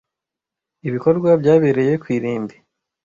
[0.87, 2.55] Ibikorwa byabereye ku irimbi